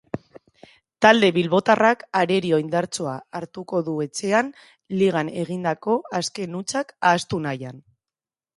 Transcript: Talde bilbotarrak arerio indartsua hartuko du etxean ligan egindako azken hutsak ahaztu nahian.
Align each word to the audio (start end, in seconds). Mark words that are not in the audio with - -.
Talde 1.05 1.27
bilbotarrak 1.35 2.05
arerio 2.21 2.59
indartsua 2.63 3.13
hartuko 3.41 3.83
du 3.91 3.95
etxean 4.07 4.51
ligan 5.03 5.31
egindako 5.45 5.99
azken 6.23 6.61
hutsak 6.61 6.95
ahaztu 7.11 7.45
nahian. 7.49 7.83